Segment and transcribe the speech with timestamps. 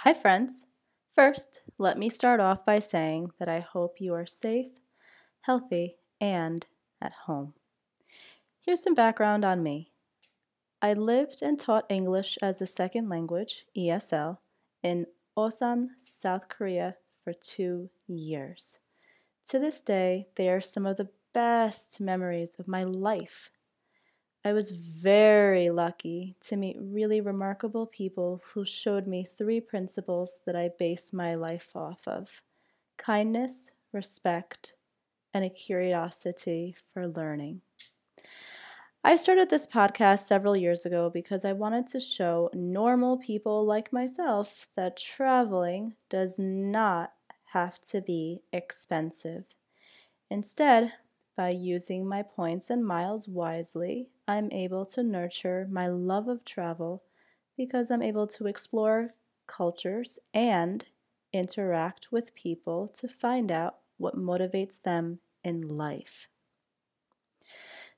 [0.00, 0.66] Hi, friends.
[1.14, 4.70] First, let me start off by saying that I hope you are safe,
[5.40, 6.64] healthy, and
[7.00, 7.54] at home.
[8.60, 9.90] Here's some background on me.
[10.82, 14.36] I lived and taught English as a second language, ESL,
[14.82, 15.06] in
[15.36, 18.76] Osan, South Korea for two years.
[19.48, 23.48] To this day, they are some of the best memories of my life.
[24.46, 30.54] I was very lucky to meet really remarkable people who showed me three principles that
[30.54, 32.28] I base my life off of
[32.96, 34.74] kindness, respect,
[35.34, 37.62] and a curiosity for learning.
[39.02, 43.92] I started this podcast several years ago because I wanted to show normal people like
[43.92, 47.14] myself that traveling does not
[47.46, 49.42] have to be expensive.
[50.30, 50.92] Instead,
[51.36, 57.02] by using my points and miles wisely, I'm able to nurture my love of travel
[57.56, 59.14] because I'm able to explore
[59.46, 60.84] cultures and
[61.32, 66.28] interact with people to find out what motivates them in life.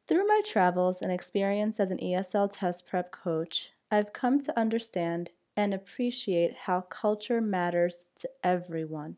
[0.08, 5.30] Through my travels and experience as an ESL test prep coach, I've come to understand
[5.56, 9.16] and appreciate how culture matters to everyone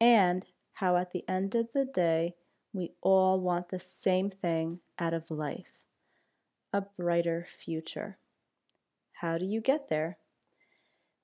[0.00, 2.34] and how at the end of the day,
[2.76, 5.78] we all want the same thing out of life
[6.72, 8.18] a brighter future.
[9.14, 10.18] How do you get there?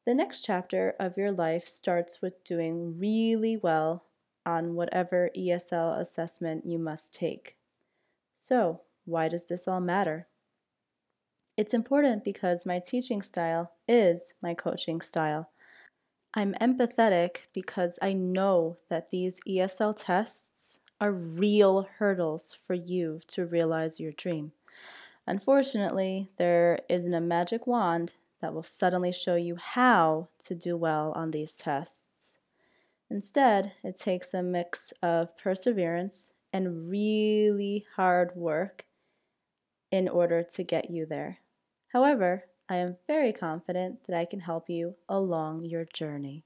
[0.07, 4.05] The next chapter of your life starts with doing really well
[4.47, 7.57] on whatever ESL assessment you must take.
[8.35, 10.29] So, why does this all matter?
[11.59, 15.51] It's important because my teaching style is my coaching style.
[16.33, 20.72] I'm empathetic because I know that these ESL tests
[21.03, 24.53] are real hurdles for you to realize your dream.
[25.27, 31.11] Unfortunately, there isn't a magic wand that will suddenly show you how to do well
[31.17, 32.35] on these tests.
[33.11, 38.85] Instead, it takes a mix of perseverance and really hard work
[39.91, 41.39] in order to get you there.
[41.89, 46.45] However, I am very confident that I can help you along your journey.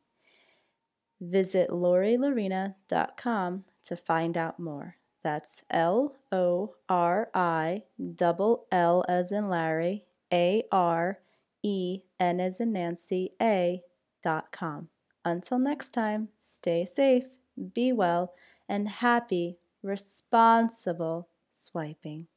[1.21, 4.97] Visit lorillarena.com to find out more.
[5.23, 7.83] That's L O R I
[8.15, 11.19] double L as in Larry, A R
[11.63, 13.83] E N as in Nancy, A
[14.23, 14.89] dot com.
[15.25, 17.25] Until next time, stay safe,
[17.75, 18.35] be well,
[18.69, 22.29] and happy, responsible swiping.